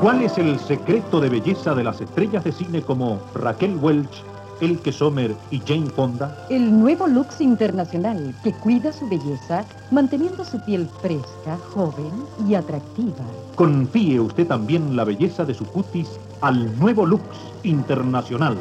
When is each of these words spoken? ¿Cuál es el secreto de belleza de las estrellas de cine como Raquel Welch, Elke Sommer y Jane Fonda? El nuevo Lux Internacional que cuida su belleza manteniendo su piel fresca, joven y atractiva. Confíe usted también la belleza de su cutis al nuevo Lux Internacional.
¿Cuál 0.00 0.22
es 0.22 0.38
el 0.38 0.60
secreto 0.60 1.20
de 1.20 1.28
belleza 1.28 1.74
de 1.74 1.82
las 1.82 2.00
estrellas 2.00 2.44
de 2.44 2.52
cine 2.52 2.82
como 2.82 3.20
Raquel 3.34 3.76
Welch, 3.82 4.22
Elke 4.60 4.92
Sommer 4.92 5.34
y 5.50 5.58
Jane 5.66 5.90
Fonda? 5.90 6.46
El 6.50 6.78
nuevo 6.78 7.08
Lux 7.08 7.40
Internacional 7.40 8.32
que 8.44 8.52
cuida 8.52 8.92
su 8.92 9.08
belleza 9.08 9.64
manteniendo 9.90 10.44
su 10.44 10.60
piel 10.64 10.88
fresca, 11.02 11.58
joven 11.74 12.12
y 12.48 12.54
atractiva. 12.54 13.24
Confíe 13.56 14.20
usted 14.20 14.46
también 14.46 14.94
la 14.94 15.02
belleza 15.02 15.44
de 15.44 15.54
su 15.54 15.64
cutis 15.64 16.08
al 16.42 16.78
nuevo 16.78 17.04
Lux 17.04 17.24
Internacional. 17.64 18.56